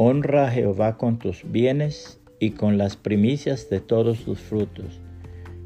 [0.00, 5.00] Honra a Jehová con tus bienes y con las primicias de todos tus frutos,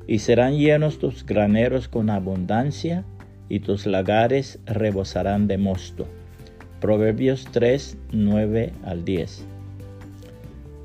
[0.06, 3.04] y serán llenos tus graneros con abundancia,
[3.50, 6.06] y tus lagares rebosarán de mosto.
[6.80, 9.44] Proverbios 3, 9 al 10.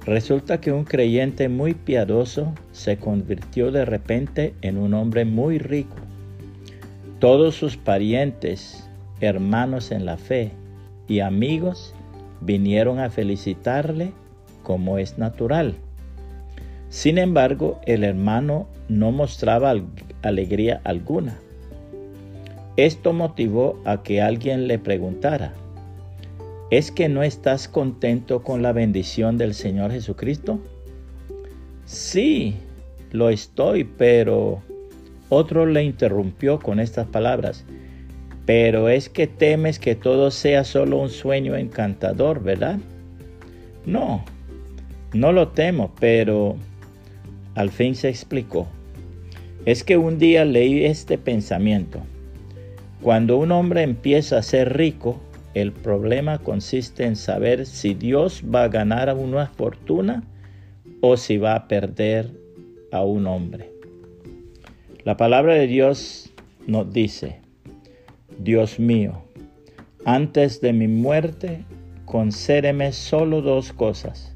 [0.05, 5.95] Resulta que un creyente muy piadoso se convirtió de repente en un hombre muy rico.
[7.20, 8.89] Todos sus parientes,
[9.21, 10.51] hermanos en la fe
[11.07, 11.93] y amigos
[12.41, 14.11] vinieron a felicitarle
[14.64, 15.75] como es natural.
[16.89, 19.73] Sin embargo, el hermano no mostraba
[20.21, 21.37] alegría alguna.
[22.78, 25.54] Esto motivó a que alguien le preguntara,
[26.69, 30.59] ¿es que no estás contento con la bendición del Señor Jesucristo?
[31.86, 32.56] Sí,
[33.11, 34.61] lo estoy, pero
[35.30, 37.66] otro le interrumpió con estas palabras,
[38.47, 42.80] pero es que temes que todo sea solo un sueño encantador, ¿verdad?
[43.86, 44.23] No,
[45.14, 46.56] no lo temo, pero
[47.56, 48.66] al fin se explicó.
[49.66, 52.00] Es que un día leí este pensamiento.
[53.02, 55.20] Cuando un hombre empieza a ser rico,
[55.53, 60.23] el problema consiste en saber si Dios va a ganar una fortuna
[61.02, 62.31] o si va a perder
[62.94, 63.70] a un hombre.
[65.03, 66.31] La palabra de Dios
[66.66, 67.42] nos dice,
[68.40, 69.24] Dios mío,
[70.06, 71.64] antes de mi muerte,
[72.06, 74.36] concédeme solo dos cosas.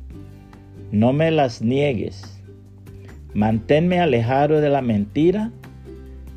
[0.92, 2.42] No me las niegues.
[3.34, 5.52] Manténme alejado de la mentira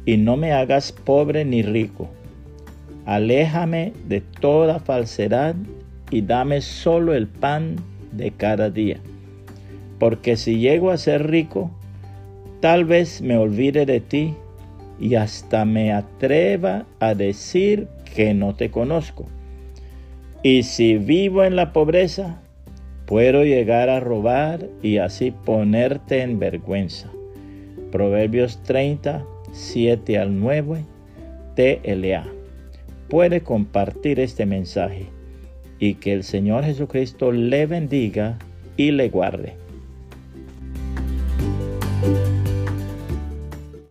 [0.05, 2.09] y no me hagas pobre ni rico.
[3.07, 5.57] Aléjame de toda falsedad
[6.11, 7.77] y dame solo el pan
[8.13, 9.01] de cada día.
[9.99, 11.71] Porque si llego a ser rico,
[12.61, 14.35] tal vez me olvide de ti
[14.99, 19.27] y hasta me atreva a decir que no te conozco.
[20.43, 22.41] Y si vivo en la pobreza,
[23.07, 27.11] puedo llegar a robar y así ponerte en vergüenza.
[27.91, 30.85] Proverbios 30, 7 al 9,
[31.55, 32.27] TLA.
[33.09, 35.07] Puede compartir este mensaje
[35.79, 38.39] y que el Señor Jesucristo le bendiga
[38.77, 39.64] y le guarde.